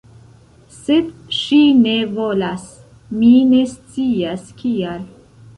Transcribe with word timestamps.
Sed 0.77 1.11
ŝi 1.41 1.59
ne 1.83 1.93
volas; 2.15 2.65
mi 3.19 3.31
ne 3.53 3.63
scias 3.77 4.53
kial 4.65 5.09